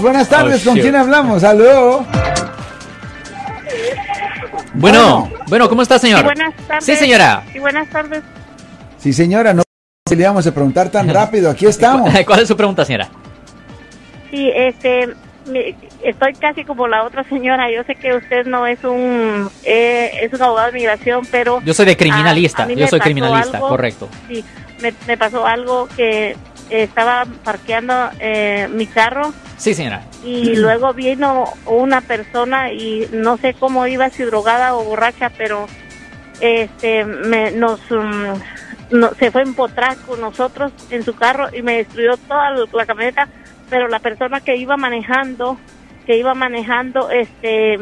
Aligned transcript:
Buenas 0.00 0.28
tardes, 0.28 0.62
¿con 0.62 0.78
quién 0.78 0.94
hablamos? 0.94 1.42
Aló. 1.42 2.06
Bueno, 4.74 5.28
bueno, 5.48 5.68
¿cómo 5.68 5.82
está, 5.82 5.98
señor? 5.98 6.20
Sí, 6.20 6.24
buenas 6.24 6.54
tardes. 6.68 6.84
Sí, 6.84 6.94
señora. 6.94 7.42
Sí, 7.52 7.58
buenas 7.58 7.88
tardes. 7.90 8.22
Sí, 8.98 9.12
señora, 9.12 9.52
no 9.54 9.64
le 10.08 10.16
íbamos 10.22 10.46
a 10.46 10.54
preguntar 10.54 10.88
tan 10.90 11.08
rápido, 11.12 11.50
aquí 11.50 11.66
estamos. 11.66 12.12
¿Cuál 12.26 12.38
es 12.38 12.46
su 12.46 12.56
pregunta, 12.56 12.84
señora? 12.84 13.08
Sí, 14.30 14.52
este, 14.54 15.14
estoy 16.04 16.32
casi 16.34 16.62
como 16.64 16.86
la 16.86 17.02
otra 17.02 17.24
señora. 17.24 17.68
Yo 17.68 17.82
sé 17.82 17.96
que 17.96 18.14
usted 18.14 18.46
no 18.46 18.68
es 18.68 18.84
un 18.84 19.50
eh, 19.64 20.12
es 20.22 20.32
un 20.32 20.40
abogado 20.40 20.68
de 20.68 20.74
migración, 20.74 21.26
pero 21.28 21.60
Yo 21.64 21.74
soy 21.74 21.86
de 21.86 21.96
criminalista, 21.96 22.62
a- 22.62 22.66
a 22.66 22.68
mí 22.68 22.76
yo 22.76 22.86
soy 22.86 23.00
criminalista, 23.00 23.56
algo- 23.58 23.68
correcto. 23.70 24.08
Sí, 24.28 24.44
me, 24.80 24.94
me 25.08 25.16
pasó 25.18 25.44
algo 25.44 25.88
que 25.96 26.36
estaba 26.70 27.26
parqueando 27.44 27.94
eh, 28.20 28.68
mi 28.70 28.86
carro 28.86 29.32
Sí, 29.56 29.74
señora. 29.74 30.02
y 30.24 30.56
luego 30.56 30.92
vino 30.94 31.44
una 31.66 32.00
persona 32.00 32.72
y 32.72 33.08
no 33.12 33.36
sé 33.38 33.54
cómo 33.54 33.86
iba, 33.86 34.10
si 34.10 34.22
drogada 34.24 34.74
o 34.76 34.84
borracha, 34.84 35.30
pero 35.36 35.66
este 36.40 37.04
me, 37.04 37.50
nos 37.52 37.80
no- 37.90 39.10
se 39.18 39.30
fue 39.30 39.42
a 39.42 39.44
empotrar 39.44 39.96
con 40.06 40.20
nosotros 40.20 40.72
en 40.90 41.02
su 41.04 41.14
carro 41.14 41.48
y 41.54 41.62
me 41.62 41.78
destruyó 41.78 42.16
toda 42.16 42.50
la 42.72 42.86
camioneta, 42.86 43.28
pero 43.68 43.88
la 43.88 43.98
persona 43.98 44.40
que 44.40 44.56
iba 44.56 44.76
manejando, 44.76 45.58
que 46.06 46.16
iba 46.16 46.34
manejando 46.34 47.10
este 47.10 47.74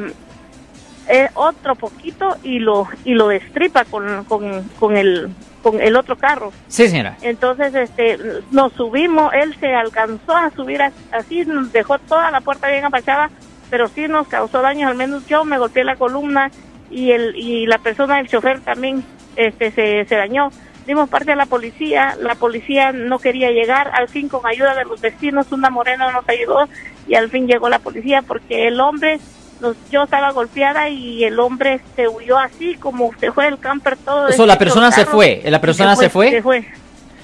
eh, 1.09 1.29
otro 1.35 1.75
poquito 1.77 2.37
y 2.43 2.59
lo 2.59 2.89
y 3.05 3.15
lo 3.15 3.29
destripa 3.29 3.85
con, 3.85 4.25
con, 4.25 4.65
con 4.81 4.97
el 4.97 5.29
con 5.71 5.81
el 5.81 5.97
otro 5.97 6.17
carro. 6.17 6.53
Sí, 6.69 6.87
señora. 6.89 7.17
Entonces, 7.23 7.75
este, 7.75 8.19
nos 8.53 8.73
subimos, 8.75 9.33
él 9.35 9.57
se 9.59 9.75
alcanzó 9.75 10.37
a 10.37 10.51
subir 10.51 10.81
as- 10.81 10.93
así, 11.11 11.45
nos 11.45 11.73
dejó 11.73 11.99
toda 11.99 12.31
la 12.31 12.41
puerta 12.41 12.69
bien 12.69 12.85
apachada, 12.85 13.31
pero 13.69 13.89
sí 13.89 14.07
nos 14.07 14.29
causó 14.29 14.63
daño, 14.63 14.87
al 14.87 14.95
menos 14.95 15.27
yo 15.27 15.45
me 15.45 15.59
golpeé 15.59 15.83
la 15.83 15.97
columna 15.97 16.53
y 16.89 17.11
el 17.11 17.35
y 17.35 17.67
la 17.67 17.79
persona 17.79 18.19
del 18.19 18.29
chofer 18.29 18.61
también 18.61 19.03
este 19.35 19.73
se, 19.73 20.05
se 20.05 20.15
dañó. 20.15 20.51
Dimos 20.87 21.09
parte 21.09 21.33
a 21.33 21.37
la 21.37 21.47
policía, 21.47 22.17
la 22.21 22.37
policía 22.37 22.93
no 22.93 23.19
quería 23.19 23.51
llegar, 23.51 23.91
al 23.93 24.09
fin 24.09 24.29
con 24.29 24.47
ayuda 24.47 24.73
de 24.77 24.85
los 24.85 25.01
vecinos, 25.01 25.51
una 25.51 25.69
morena 25.69 26.13
nos 26.13 26.29
ayudó 26.29 26.69
y 27.09 27.17
al 27.17 27.29
fin 27.29 27.49
llegó 27.49 27.69
la 27.69 27.81
policía 27.81 28.23
porque 28.23 28.69
el 28.69 28.79
hombre, 28.81 29.19
nos, 29.61 29.77
yo 29.91 30.05
estaba 30.05 30.33
golpeada 30.33 30.89
y 30.89 31.25
el 31.25 31.39
hombre 31.41 31.81
se 31.95 32.09
huyó 32.09 32.39
así 32.39 32.75
como 32.77 33.11
se 33.19 33.33
fue 33.33 33.47
el 33.49 33.59
camper 33.59 33.97
todo. 33.97 34.31
So, 34.33 34.47
la 34.47 34.59
persona 34.59 34.91
se 34.93 35.05
fue, 35.07 35.43
la 35.47 35.61
persona 35.61 35.97
se 35.97 36.09
fue. 36.11 36.31
Se 36.31 36.43
fue. 36.43 36.65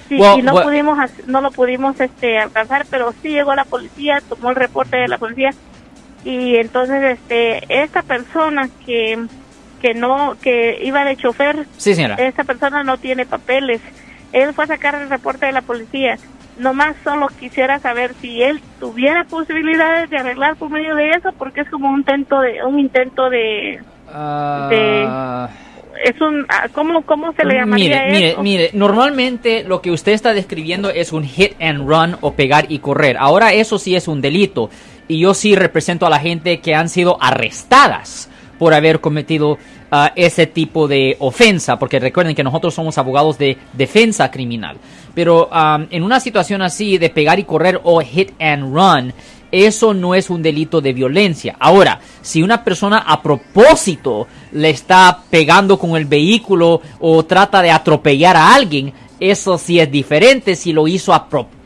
Sí, 0.09 0.15
Well, 0.17 0.39
y 0.39 0.41
no 0.41 0.53
well- 0.53 0.65
pudimos 0.65 0.97
no 1.27 1.41
lo 1.41 1.51
pudimos 1.51 1.99
este 1.99 2.37
alcanzar, 2.39 2.85
pero 2.89 3.13
sí 3.21 3.29
llegó 3.29 3.55
la 3.55 3.63
policía, 3.65 4.21
tomó 4.27 4.49
el 4.49 4.55
reporte 4.55 4.97
de 4.97 5.07
la 5.07 5.17
policía 5.17 5.51
y 6.25 6.55
entonces 6.57 7.01
este 7.19 7.63
esta 7.83 8.01
persona 8.01 8.69
que 8.85 9.25
que 9.81 9.93
no 9.93 10.35
que 10.41 10.79
iba 10.83 11.03
de 11.05 11.15
chofer, 11.17 11.65
Sí, 11.77 11.93
señora. 11.95 12.15
esta 12.15 12.43
persona 12.43 12.83
no 12.83 12.97
tiene 12.97 13.25
papeles. 13.25 13.81
Él 14.33 14.53
fue 14.53 14.63
a 14.65 14.67
sacar 14.67 14.95
el 14.95 15.09
reporte 15.09 15.45
de 15.45 15.51
la 15.51 15.61
policía. 15.61 16.17
Nomás 16.57 16.95
solo 17.03 17.27
quisiera 17.39 17.79
saber 17.79 18.13
si 18.21 18.41
él 18.41 18.61
tuviera 18.79 19.23
posibilidades 19.23 20.09
de 20.09 20.17
arreglar 20.17 20.55
por 20.55 20.69
medio 20.69 20.95
de 20.95 21.11
eso, 21.11 21.31
porque 21.37 21.61
es 21.61 21.69
como 21.69 21.89
un 21.89 21.99
intento 21.99 22.39
de 22.41 22.63
un 22.63 22.79
intento 22.79 23.29
de 23.29 23.79
Ah, 24.15 25.49
es 26.03 26.19
un 26.21 26.45
ah, 26.49 26.67
cómo 26.71 27.01
cómo 27.03 27.33
se 27.33 27.45
le 27.45 27.55
llamaría 27.55 28.03
Mire, 28.03 28.11
mire, 28.11 28.29
eso? 28.31 28.43
mire, 28.43 28.69
normalmente 28.73 29.63
lo 29.63 29.81
que 29.81 29.91
usted 29.91 30.11
está 30.11 30.33
describiendo 30.33 30.89
es 30.89 31.13
un 31.13 31.23
hit 31.23 31.53
and 31.59 31.87
run 31.87 32.17
o 32.21 32.33
pegar 32.33 32.65
y 32.69 32.79
correr. 32.79 33.17
Ahora 33.17 33.53
eso 33.53 33.79
sí 33.79 33.95
es 33.95 34.07
un 34.07 34.21
delito 34.21 34.69
y 35.07 35.19
yo 35.19 35.33
sí 35.33 35.55
represento 35.55 36.05
a 36.05 36.09
la 36.09 36.19
gente 36.19 36.59
que 36.59 36.75
han 36.75 36.89
sido 36.89 37.17
arrestadas 37.21 38.29
por 38.63 38.73
haber 38.73 39.01
cometido 39.01 39.57
ah, 39.91 40.13
ese 40.15 40.47
tipo 40.47 40.87
de 40.87 41.17
ofensa, 41.19 41.77
porque 41.77 41.99
recuerden 41.99 42.33
que 42.33 42.45
nosotros 42.45 42.73
somos 42.73 42.97
abogados 42.97 43.37
de 43.37 43.57
defensa 43.73 44.31
criminal. 44.31 44.77
Pero 45.13 45.49
en 45.89 46.01
una 46.01 46.21
situación 46.21 46.61
así 46.61 46.97
de 46.97 47.09
pegar 47.09 47.39
y 47.39 47.43
correr 47.43 47.81
o 47.83 47.99
hit 47.99 48.31
and 48.39 48.73
run, 48.73 49.13
eso 49.51 49.93
no 49.93 50.15
es 50.15 50.29
un 50.29 50.41
delito 50.41 50.79
de 50.79 50.93
violencia. 50.93 51.57
Ahora, 51.59 51.99
si 52.21 52.41
una 52.41 52.63
persona 52.63 52.99
a 52.99 53.21
propósito 53.21 54.27
le 54.53 54.69
está 54.69 55.19
pegando 55.29 55.77
con 55.77 55.97
el 55.97 56.05
vehículo 56.05 56.79
o 57.01 57.25
trata 57.25 57.61
de 57.61 57.69
atropellar 57.69 58.37
a 58.37 58.55
alguien, 58.55 58.93
eso 59.19 59.57
sí 59.57 59.77
es 59.77 59.91
diferente 59.91 60.55
si 60.55 60.71
lo 60.71 60.87
hizo 60.87 61.13
a 61.13 61.27
propósito. 61.27 61.62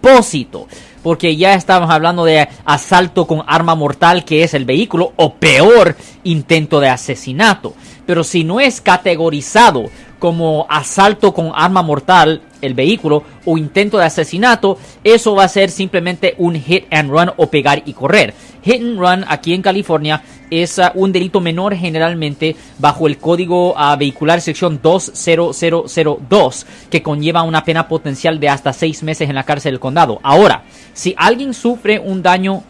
Porque 1.03 1.35
ya 1.35 1.53
estamos 1.53 1.90
hablando 1.90 2.25
de 2.25 2.47
asalto 2.66 3.28
con 3.28 3.44
arma 3.47 3.75
mortal, 3.75 4.25
que 4.25 4.44
es 4.44 4.53
el 4.53 4.66
vehículo, 4.66 5.13
o 5.16 5.34
peor, 5.35 5.95
intento 6.23 6.79
de 6.79 6.90
asesinato. 6.90 7.73
Pero 8.06 8.23
si 8.23 8.44
no 8.44 8.59
es 8.59 8.81
categorizado 8.81 9.85
como 10.19 10.66
asalto 10.69 11.34
con 11.34 11.51
arma 11.56 11.81
mortal, 11.81 12.41
el 12.62 12.73
vehículo, 12.73 13.23
o 13.45 13.57
intento 13.57 13.97
de 13.97 14.06
asesinato, 14.06 14.78
eso 15.03 15.35
va 15.35 15.44
a 15.44 15.50
ser 15.50 15.69
simplemente 15.69 16.35
un 16.38 16.56
hit 16.56 16.85
and 16.91 17.09
run 17.09 17.31
o 17.38 17.47
pegar 17.47 17.84
y 17.85 17.94
correr. 17.94 18.34
Hit 18.63 18.81
and 18.81 19.00
run 19.00 19.25
aquí 19.28 19.53
en 19.53 19.62
California 19.62 20.22
es 20.50 20.79
ah, 20.79 20.91
un 20.95 21.12
delito 21.12 21.40
menor 21.40 21.75
generalmente 21.75 22.56
bajo 22.79 23.07
el 23.07 23.18
código 23.18 23.73
ah, 23.78 23.95
vehicular 23.95 24.41
sección 24.41 24.79
20002 24.81 26.66
que 26.90 27.03
conlleva 27.03 27.44
una 27.44 27.63
pena 27.63 27.88
potencial 27.88 28.40
de 28.40 28.50
hasta 28.50 28.74
seis 28.74 29.03
meses 29.03 29.29
en 29.29 29.35
la 29.35 29.44
cárcel 29.44 29.74
del 29.74 29.79
condado. 29.79 30.19
Ahora, 30.24 30.63
si 30.94 31.13
alguien 31.18 31.53
sufre 31.53 32.00
un 32.00 32.22
daño, 32.22 32.63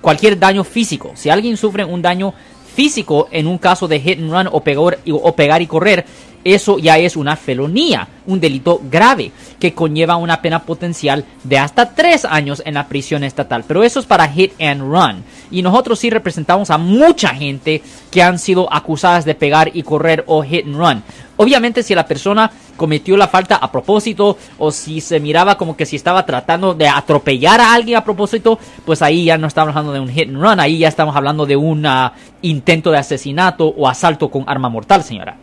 cualquier 0.00 0.38
daño 0.38 0.64
físico, 0.64 1.12
si 1.14 1.30
alguien 1.30 1.56
sufre 1.56 1.84
un 1.84 2.02
daño 2.02 2.34
físico 2.74 3.28
en 3.30 3.46
un 3.46 3.58
caso 3.58 3.88
de 3.88 4.00
hit 4.00 4.18
and 4.18 4.30
run 4.30 4.48
o 4.50 4.60
pegar, 4.60 4.98
o 5.10 5.36
pegar 5.36 5.62
y 5.62 5.66
correr, 5.66 6.04
eso 6.44 6.78
ya 6.78 6.98
es 6.98 7.16
una 7.16 7.36
felonía, 7.36 8.06
un 8.26 8.38
delito 8.38 8.80
grave 8.90 9.32
que 9.58 9.72
conlleva 9.72 10.16
una 10.16 10.42
pena 10.42 10.62
potencial 10.62 11.24
de 11.42 11.58
hasta 11.58 11.94
tres 11.94 12.26
años 12.26 12.62
en 12.66 12.74
la 12.74 12.86
prisión 12.86 13.24
estatal. 13.24 13.64
Pero 13.66 13.82
eso 13.82 13.98
es 13.98 14.06
para 14.06 14.28
hit 14.28 14.52
and 14.60 14.82
run. 14.82 15.24
Y 15.50 15.62
nosotros 15.62 15.98
sí 15.98 16.10
representamos 16.10 16.70
a 16.70 16.76
mucha 16.76 17.30
gente 17.30 17.82
que 18.10 18.22
han 18.22 18.38
sido 18.38 18.70
acusadas 18.72 19.24
de 19.24 19.34
pegar 19.34 19.70
y 19.72 19.82
correr 19.82 20.24
o 20.26 20.42
hit 20.42 20.66
and 20.66 20.76
run. 20.76 21.02
Obviamente 21.36 21.82
si 21.82 21.94
la 21.94 22.06
persona 22.06 22.50
cometió 22.76 23.16
la 23.16 23.28
falta 23.28 23.56
a 23.56 23.70
propósito 23.70 24.36
o 24.58 24.70
si 24.70 25.00
se 25.00 25.20
miraba 25.20 25.56
como 25.56 25.76
que 25.76 25.86
si 25.86 25.96
estaba 25.96 26.26
tratando 26.26 26.74
de 26.74 26.88
atropellar 26.88 27.60
a 27.60 27.74
alguien 27.74 27.96
a 27.96 28.04
propósito, 28.04 28.58
pues 28.84 29.02
ahí 29.02 29.26
ya 29.26 29.38
no 29.38 29.46
estamos 29.46 29.70
hablando 29.70 29.92
de 29.92 30.00
un 30.00 30.08
hit 30.08 30.28
and 30.28 30.40
run, 30.40 30.60
ahí 30.60 30.78
ya 30.78 30.88
estamos 30.88 31.16
hablando 31.16 31.46
de 31.46 31.56
un 31.56 31.84
ah, 31.86 32.12
intento 32.42 32.90
de 32.90 32.98
asesinato 32.98 33.66
o 33.66 33.88
asalto 33.88 34.30
con 34.30 34.44
arma 34.46 34.68
mortal, 34.68 35.02
señora. 35.02 35.36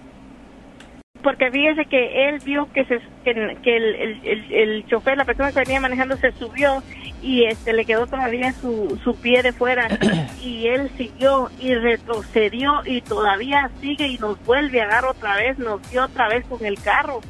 Porque 1.24 1.52
fíjese 1.52 1.86
que 1.86 2.30
él 2.30 2.40
vio 2.44 2.72
que 2.74 2.86
se 2.86 3.00
que, 3.24 3.58
que 3.64 3.78
el, 3.78 3.96
el, 3.96 4.22
el, 4.24 4.54
el 4.54 4.86
chofer 4.88 5.18
la 5.18 5.26
persona 5.26 5.52
que 5.52 5.60
venía 5.60 5.80
manejando 5.80 6.18
se 6.18 6.32
subió 6.34 6.82
y 7.22 7.46
este 7.46 7.74
le 7.74 7.86
quedó 7.86 8.08
todavía 8.08 8.52
su, 8.54 9.00
su 9.04 9.16
pie 9.16 9.44
de 9.44 9.54
fuera 9.54 9.88
y 10.42 10.68
él 10.68 10.90
siguió 10.98 11.50
y 11.60 11.76
retrocedió 11.76 12.82
y 12.86 13.02
todavía 13.02 13.70
sigue 13.80 14.08
y 14.08 14.18
nos 14.18 14.44
vuelve 14.46 14.82
a 14.82 14.88
dar 14.88 15.06
otra 15.06 15.36
vez 15.36 15.60
nos 15.60 15.88
dio 15.92 16.06
otra 16.06 16.28
vez 16.28 16.46
con 16.46 16.66
el 16.66 16.82
carro. 16.82 17.22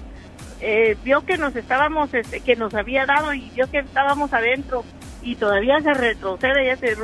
Eh, 0.64 0.96
vio 1.04 1.26
que 1.26 1.38
nos 1.38 1.56
estábamos 1.56 2.14
este, 2.14 2.40
que 2.40 2.56
nos 2.56 2.76
había 2.76 3.06
dado 3.08 3.34
y 3.34 3.50
vio 3.56 3.70
que 3.70 3.80
estábamos 3.80 4.32
adentro 4.32 4.84
y 5.24 5.36
todavía 5.36 5.80
se 5.82 5.94
retrocede 5.94 6.66
ya 6.66 6.76
se 6.78 6.96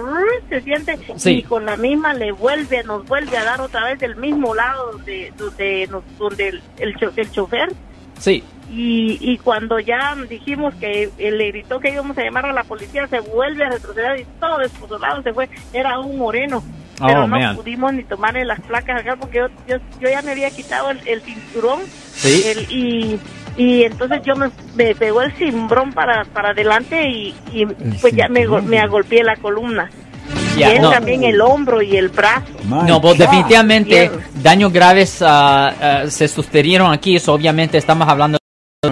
se 0.50 0.62
siente 0.62 0.98
Sí. 1.18 1.32
y 1.40 1.44
con 1.44 1.66
la 1.66 1.78
misma 1.78 2.14
le 2.14 2.32
vuelve 2.32 2.84
nos 2.84 3.06
vuelve 3.06 3.38
a 3.38 3.44
dar 3.44 3.62
otra 3.62 3.84
vez 3.86 4.00
del 4.00 4.16
mismo 4.16 4.56
lado 4.56 4.94
donde 4.94 5.32
donde 5.38 5.90
donde 6.18 6.48
el, 6.50 6.62
el, 6.80 6.96
cho- 6.98 7.12
el 7.16 7.32
chofer 7.32 7.70
Sí. 8.20 8.44
y, 8.72 9.18
y 9.22 9.38
cuando 9.38 9.80
ya 9.80 10.16
dijimos 10.28 10.74
que 10.76 11.10
le 11.20 11.48
gritó 11.52 11.80
que 11.80 11.92
íbamos 11.92 12.18
a 12.18 12.24
llamar 12.24 12.46
a 12.48 12.54
la 12.54 12.64
policía 12.64 13.06
se 13.08 13.20
vuelve 13.20 13.64
a 13.66 13.70
retroceder 13.70 14.20
y 14.22 14.26
todo 14.40 14.58
desconsolado 14.58 15.22
se 15.22 15.34
fue 15.34 15.48
era 15.74 16.00
un 16.00 16.18
moreno 16.18 16.64
pero 17.00 17.20
Oh, 17.26 17.28
no 17.28 17.38
man. 17.38 17.56
pudimos 17.56 17.94
ni 17.94 18.04
tomarle 18.04 18.44
las 18.44 18.60
placas 18.62 19.02
acá 19.02 19.16
porque 19.16 19.38
yo, 19.38 19.48
yo, 19.68 19.78
yo 20.00 20.10
ya 20.10 20.24
me 20.24 20.32
había 20.32 20.50
quitado 20.50 20.90
el, 20.90 21.00
el 21.08 21.22
cinturón 21.22 21.82
Sí. 22.14 22.42
el- 22.48 22.72
y, 22.72 23.20
y 23.58 23.84
entonces 23.84 24.22
yo 24.24 24.36
me, 24.36 24.50
me 24.76 24.94
pegó 24.96 25.24
el 25.24 25.32
cimbrón 25.34 25.92
para, 25.92 26.24
para 26.26 26.52
adelante 26.52 27.10
y, 27.10 27.34
y 27.52 27.66
pues 28.00 28.14
ya 28.14 28.30
me, 28.30 28.48
me 28.62 28.80
agolpeé 28.80 29.24
la 29.24 29.36
columna. 29.36 29.90
Y 30.56 30.64
él 30.64 30.82
no. 30.82 30.92
también 30.92 31.24
el 31.24 31.40
hombro 31.42 31.82
y 31.82 31.96
el 31.98 32.10
brazo. 32.10 32.46
My 32.68 32.88
No, 32.88 33.00
pues 33.02 33.18
definitivamente 33.18 34.12
daños 34.42 34.74
graves 34.74 35.20
ah, 35.22 36.04
se 36.10 36.28
sucedieron 36.28 36.92
aquí. 36.92 37.16
Eso 37.16 37.34
obviamente 37.34 37.78
estamos 37.78 38.08
hablando 38.08 38.38
de 38.82 38.90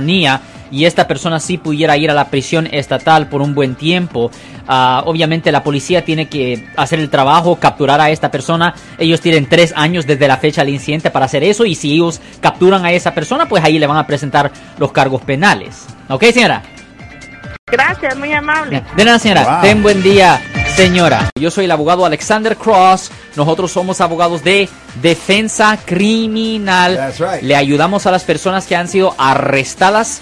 y 0.71 0.85
esta 0.85 1.07
persona 1.07 1.39
sí 1.39 1.57
pudiera 1.57 1.97
ir 1.97 2.09
a 2.11 2.13
la 2.13 2.29
prisión 2.29 2.67
estatal 2.71 3.27
por 3.27 3.41
un 3.41 3.53
buen 3.53 3.75
tiempo. 3.75 4.31
Ah, 4.67 5.03
obviamente 5.05 5.51
la 5.51 5.63
policía 5.63 6.03
tiene 6.03 6.27
que 6.27 6.67
hacer 6.75 6.99
el 6.99 7.09
trabajo, 7.09 7.57
capturar 7.57 8.01
a 8.01 8.09
esta 8.09 8.31
persona. 8.31 8.73
Ellos 8.97 9.21
tienen 9.21 9.47
tres 9.47 9.73
años 9.75 10.07
desde 10.07 10.27
la 10.27 10.37
fecha 10.37 10.63
del 10.63 10.73
incidente 10.73 11.11
para 11.11 11.25
hacer 11.25 11.43
eso 11.43 11.65
y 11.65 11.75
si 11.75 11.93
ellos 11.93 12.19
capturan 12.41 12.85
a 12.85 12.91
esa 12.91 13.13
persona, 13.13 13.47
pues 13.47 13.63
ahí 13.63 13.79
le 13.79 13.87
van 13.87 13.97
a 13.97 14.07
presentar 14.07 14.51
los 14.77 14.91
cargos 14.91 15.21
penales. 15.21 15.85
¿Ok, 16.09 16.23
señora? 16.25 16.63
Gracias, 17.67 18.15
muy 18.15 18.31
amable. 18.31 18.83
De 18.95 19.05
nada, 19.05 19.17
señora. 19.17 19.43
Wow. 19.43 19.61
Ten 19.61 19.81
buen 19.81 20.03
día. 20.03 20.39
Señora, 20.75 21.31
yo 21.39 21.49
soy 21.49 21.65
el 21.65 21.71
abogado 21.71 22.05
Alexander 22.05 22.55
Cross. 22.55 23.11
Nosotros 23.35 23.71
somos 23.71 24.01
abogados 24.01 24.43
de 24.43 24.69
defensa 25.01 25.79
criminal. 25.83 26.95
That's 26.95 27.19
right. 27.19 27.41
Le 27.41 27.55
ayudamos 27.55 28.05
a 28.05 28.11
las 28.11 28.23
personas 28.23 28.67
que 28.67 28.75
han 28.75 28.87
sido 28.87 29.15
arrestadas 29.17 30.21